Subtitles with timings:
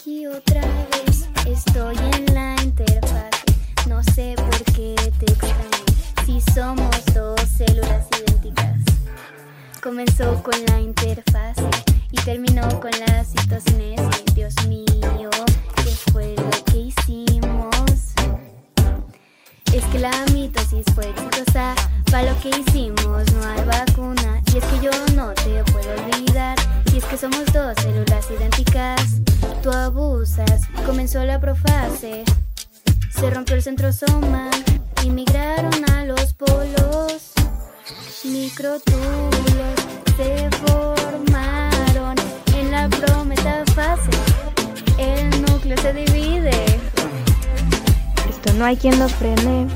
[0.00, 3.28] Aquí otra vez estoy en la interfaz.
[3.86, 5.84] No sé por qué te extraño.
[6.24, 8.78] Si somos dos células idénticas.
[9.82, 11.58] Comenzó con la interfaz
[12.10, 14.24] y terminó con la citocinesis.
[14.34, 15.28] Dios mío,
[15.76, 18.14] ¿qué fue lo que hicimos?
[19.70, 21.74] Es que la mitosis fue exitosa.
[22.10, 24.40] Para lo que hicimos no hay vacuna.
[24.54, 26.56] Y es que yo no te puedo olvidar.
[26.90, 29.20] Y es que somos dos células idénticas.
[29.62, 30.62] Tú abusas.
[30.86, 32.24] Comenzó la profase.
[33.10, 34.48] Se rompió el centrosoma.
[35.04, 37.32] Inmigraron a los polos.
[38.24, 39.30] Microtúbulos
[40.16, 42.14] se formaron
[42.54, 44.10] en la prometafase.
[44.96, 46.80] El núcleo se divide.
[48.28, 49.66] Esto no hay quien lo frene.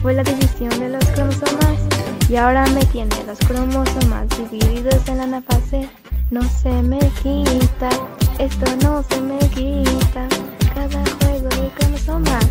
[0.00, 1.80] Fue la división de los cromosomas
[2.28, 5.88] y ahora me tiene los cromosomas divididos en la anafase.
[6.30, 7.90] No se me quita,
[8.38, 10.28] esto no se me quita.
[10.74, 12.46] Cada juego de cromosomas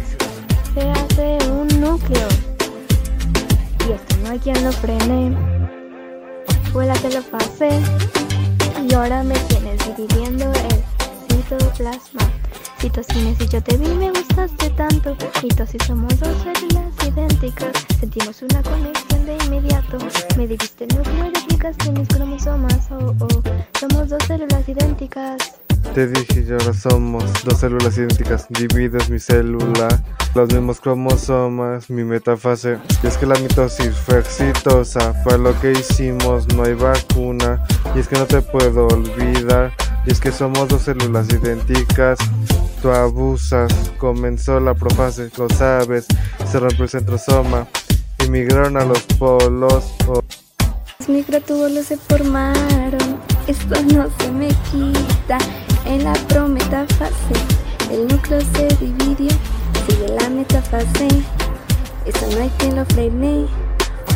[0.74, 2.28] se hace un núcleo
[3.88, 5.38] y esto no hay quien lo frene.
[6.72, 7.70] Fue la telofase
[8.90, 10.84] y ahora me tienes dividiendo el
[11.30, 12.22] citoplasma.
[12.80, 15.16] Citocinesis, yo te vi, me gustaste tanto.
[15.42, 17.72] Mitosis, somos dos células idénticas.
[18.00, 19.98] Sentimos una conexión de inmediato.
[20.38, 21.32] Me diviste el núcleo
[21.86, 22.92] y mis cromosomas.
[22.92, 23.42] Oh, oh,
[23.80, 25.63] somos dos células idénticas.
[25.94, 29.88] Te dije y ahora somos dos células idénticas, divides mi célula,
[30.34, 32.80] los mismos cromosomas, mi metafase.
[33.04, 37.64] Y es que la mitosis fue exitosa, fue lo que hicimos, no hay vacuna.
[37.96, 39.72] Y es que no te puedo olvidar,
[40.08, 42.18] y es que somos dos células idénticas.
[42.82, 46.08] Tú abusas, comenzó la profase, lo sabes,
[46.50, 47.68] se rompió el centrosoma,
[48.18, 49.94] emigraron a los polos.
[50.08, 50.24] Oh.
[51.00, 53.20] Los microtúbulos se formaron.
[53.46, 55.38] Esto no se me quita.
[55.86, 57.36] En la prometafase,
[57.92, 59.30] el núcleo se dividió.
[59.88, 61.08] Sigue la metafase.
[62.06, 63.46] Esto no hay quien lo frene.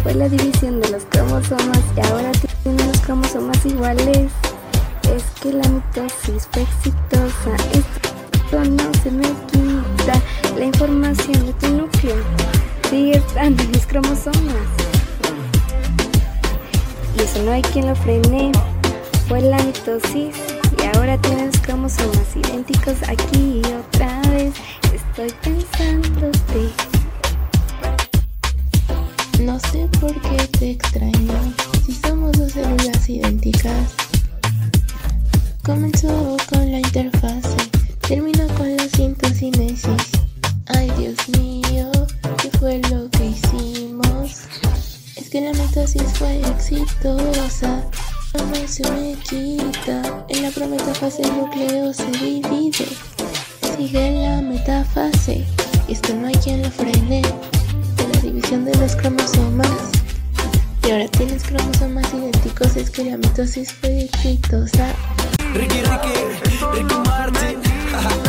[0.02, 2.32] Fue la división de los cromosomas y ahora
[2.64, 4.32] tienen los cromosomas iguales.
[5.14, 7.56] Es que la mitosis fue exitosa.
[7.74, 10.22] Esto no se me quita.
[10.58, 12.16] La información de tu núcleo
[12.90, 14.68] sigue estando en mis cromosomas.
[17.18, 18.54] Y eso no hay quien lo frene.
[19.28, 24.54] Fue la mitosis y ahora tienes cromosomas idénticos aquí otra vez.
[24.94, 26.70] Estoy pensándote.
[29.40, 31.54] No sé por qué te extraño
[31.86, 33.94] si somos dos células idénticas.
[35.64, 37.56] Comenzó con la interfase,
[38.08, 40.12] terminó con la sintocinesis.
[40.68, 41.92] Ay Dios mío,
[42.42, 44.42] ¿qué fue lo que hicimos?
[45.16, 47.84] Es que la mitosis fue exitosa,
[48.34, 50.26] no me se me quita.
[50.30, 52.88] En la prometafase el núcleo se divide,
[53.76, 55.46] sigue la metafase.
[55.88, 59.92] Esto no hay quien lo frene, de la división de los cromosomas.
[60.86, 64.94] Y ahora tienes cromosomas idénticos, es que la mitosis fue exitosa.
[65.54, 66.14] Ricky, Ricky,
[66.74, 68.27] Ricky Martin.